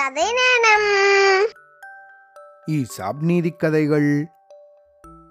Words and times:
கதை 0.00 0.26
நேரம் 0.32 0.86
ஈசாப் 2.70 3.20
நீதிக்கதைகள் 3.20 4.08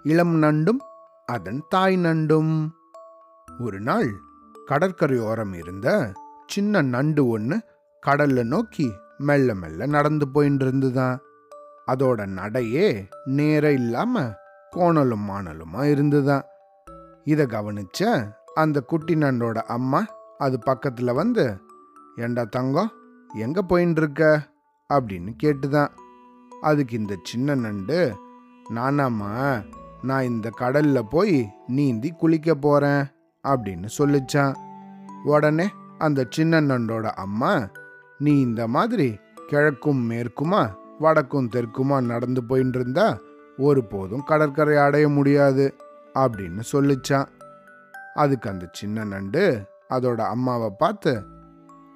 இளம் 0.04 0.44
நண்டும் 0.44 0.82
அதன் 1.26 1.62
தாய் 1.70 1.98
நண்டும். 1.98 2.52
ஒரு 3.47 3.79
நாள் 3.79 4.10
கடற்கரையோரம் 4.66 5.54
இருந்த 5.54 5.88
சின்ன 6.46 6.82
நண்டு 6.82 7.28
ஒன்று 7.28 7.58
கடல்ல 8.08 8.44
நோக்கி 8.44 8.88
மெல்ல 9.18 9.55
மெல்ல 9.55 9.86
நடந்து 9.86 10.28
போயின்னு 10.34 10.62
இருந்துதான் 10.62 11.18
அதோட 11.92 12.26
நடையே 12.26 13.10
நேர 13.26 13.72
இல்லாம 13.72 14.24
கோணலும் 14.76 15.28
மாணலுமா 15.30 15.84
இருந்துதான் 15.84 16.46
இத 17.24 17.46
கவனிச்ச 17.46 18.30
அந்த 18.54 18.80
குட்டி 18.82 19.16
நண்டோட 19.16 19.58
அம்மா 19.58 20.06
அது 20.38 20.60
பக்கத்துல 20.66 21.14
வந்து 21.14 21.58
ஏண்டா 22.16 22.44
தங்கம் 22.44 22.94
எங்க 23.30 23.62
போயின்னு 23.62 23.98
இருக்க 23.98 24.23
அப்படின்னு 24.93 25.35
கேட்டுதான். 25.43 25.88
அதுக்கு 26.61 26.98
இந்த 26.98 27.17
சின்ன 27.23 27.55
நண்டு 27.55 28.16
நானாம்மா 28.70 29.65
நான் 30.02 30.23
இந்த 30.23 30.49
கடல்ல 30.59 31.02
போய் 31.09 31.49
நீந்தி 31.67 32.12
குளிக்க 32.12 32.55
போறேன் 32.55 33.03
அப்படின்னு 33.48 33.88
சொல்லிச்சான். 33.98 34.55
உடனே 35.23 35.70
அந்த 35.98 36.25
சின்ன 36.29 36.62
நண்டோட 36.62 37.03
அம்மா 37.03 37.70
நீ 38.17 38.39
இந்த 38.39 38.67
மாதிரி 38.67 39.17
கிழக்கும் 39.52 40.09
மேற்குமா 40.09 40.73
வடக்கும் 40.99 41.49
தெற்குமா 41.55 42.01
நடந்து 42.01 42.41
போயின்னு 42.49 42.76
இருந்தா 42.76 43.17
ஒருபோதும் 43.57 44.23
கடற்கரை 44.23 44.77
அடைய 44.77 45.09
முடியாது 45.09 45.76
அப்படின்னு 46.13 46.62
சொல்லிச்சான். 46.71 47.27
அதுக்கு 48.13 48.49
அந்த 48.49 48.70
சின்ன 48.71 49.03
நண்டு 49.03 49.63
அதோட 49.90 50.20
அம்மாவை 50.20 50.71
பார்த்து 50.77 51.23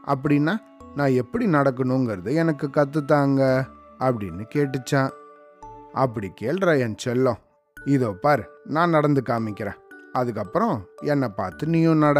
அப்படின்னா 0.07 0.57
நான் 0.95 1.13
எப்படி 1.13 1.45
நடக்கணுங்கிறத 1.47 2.33
எனக்கு 2.33 2.67
கத்துத்தாங்க 2.67 3.41
அப்படின்னு 3.99 4.43
கேட்டுச்சான். 4.53 5.11
அப்படி 5.93 6.27
கேள்ற 6.41 6.79
என் 6.79 6.95
செல்லம். 7.05 7.39
இதோ 7.85 8.09
பார் 8.21 8.43
நான் 8.65 8.89
நடந்து 8.89 9.21
காமிக்கிறேன். 9.25 9.79
அதுக்கப்புறம் 10.11 10.77
என்னை 11.01 11.27
பார்த்து 11.27 11.67
நீயும் 11.67 11.97
நட 11.97 12.19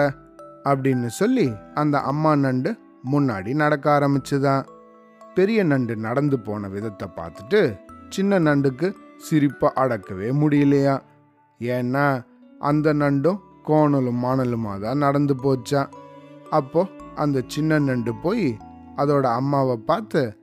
அப்படின்னு 0.63 1.09
சொல்லி 1.19 1.47
அந்த 1.73 1.99
அம்மா 1.99 2.35
நண்டு 2.35 2.71
முன்னாடி 3.11 3.53
நடக்க 3.53 3.85
ஆரம்பிச்சுதான். 3.99 4.63
பெரிய 5.35 5.63
நண்டு 5.63 5.93
நடந்து 5.95 6.39
போன 6.39 6.67
விதத்தை 6.67 7.07
பார்த்துட்டு 7.15 7.61
சின்ன 8.09 8.39
நண்டுக்கு 8.39 8.87
சிரிப்பை 9.17 9.69
அடக்கவே 9.75 10.29
முடியலையா? 10.41 10.95
ஏன்னா 11.59 12.05
அந்த 12.59 12.93
நண்டும் 12.93 13.39
கோணலும் 13.67 14.21
மாணலுமாக 14.23 14.79
தான் 14.79 14.97
நடந்து 14.97 15.33
போச்சான் 15.43 15.89
அப்போது 16.49 16.91
அந்த 17.15 17.43
சின்ன 17.47 17.79
நண்டு 17.79 18.15
போய் 18.15 18.57
அதோட 18.97 19.21
அம்மாவை 19.21 19.77
பார்த்து 19.77 20.37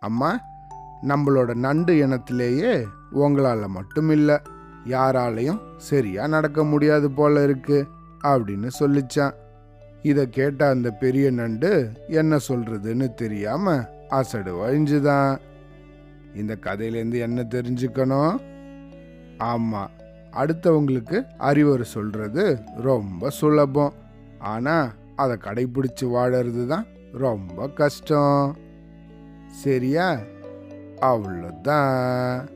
அம்மா 0.00 0.40
நம்மளோட 1.02 1.54
நண்டு 1.54 1.94
இனத்திலேயே 1.94 2.84
உங்களால் 3.10 3.68
மட்டும் 3.68 4.10
இல்லை 4.10 4.38
யாராலையும் 4.86 5.60
சரியாக 5.76 6.28
நடக்க 6.28 6.64
முடியாது 6.64 7.10
போல 7.10 7.42
இருக்கு 7.42 7.86
அப்படின்னு 8.24 8.70
சொல்லிச்சான். 8.80 9.32
இதை 10.02 10.28
கேட்ட 10.28 10.68
அந்த 10.68 10.90
பெரிய 10.90 11.30
நண்டு 11.30 11.92
என்ன 12.08 12.36
சொல்றதுன்னு 12.48 13.14
தெரியாம 13.14 13.88
அசடு 14.08 14.54
வழிஞ்சுதான். 14.54 15.38
இந்த 16.34 16.58
கதையிலேருந்து 16.60 17.18
என்ன 17.18 17.46
தெரிஞ்சுக்கணும்? 17.50 18.36
ஆமாம் 19.38 19.90
அடுத்தவங்களுக்கு 20.32 21.26
அறிவுரை 21.38 21.84
சொல்றது 21.84 22.58
ரொம்ப 22.76 23.30
சுலபம். 23.30 23.92
ஆனால் 24.38 24.92
அதை 25.22 25.36
கடைபிடிச்சு 25.36 26.04
வாழறது 26.04 26.66
தான் 26.66 26.86
ரொம்ப 27.12 27.68
கஷ்டம். 27.68 28.56
சரியா? 29.46 30.18
அவ்வளோதான் 31.00 32.48